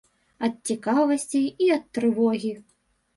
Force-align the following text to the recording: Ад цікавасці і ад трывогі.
Ад 0.45 0.53
цікавасці 0.69 1.41
і 1.65 1.67
ад 1.75 1.83
трывогі. 1.99 2.51